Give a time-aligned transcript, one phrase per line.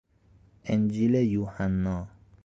[0.71, 2.07] انجیل یوحنا